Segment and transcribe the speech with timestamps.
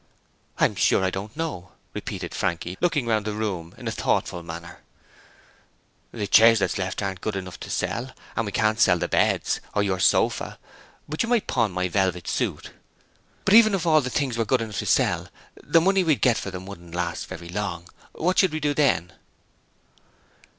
[0.57, 4.81] 'I'm sure I don't know,' repeated Frankie, looking round the room in a thoughtful manner,
[6.11, 9.61] 'The chairs that's left aren't good enough to sell, and we can't sell the beds,
[9.75, 10.57] or your sofa,
[11.07, 12.71] but you might pawn my velvet suit.'
[13.45, 15.27] 'But even if all the things were good enough to sell,
[15.63, 18.73] the money we'd get for them wouldn't last very long, and what should we do
[18.73, 19.13] then?'